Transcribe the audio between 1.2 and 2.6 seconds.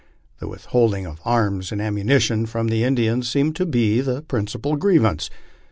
arms and ammunition